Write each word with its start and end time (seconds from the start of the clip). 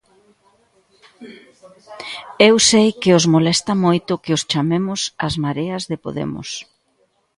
Eu 2.49 2.55
sei 2.69 2.89
que 3.01 3.11
os 3.17 3.25
molesta 3.33 3.73
moito 3.85 4.13
que 4.23 4.31
os 4.37 4.45
chamemos 4.51 4.99
As 5.25 5.33
Mareas 5.43 5.83
de 5.89 5.97
Podemos. 6.05 6.49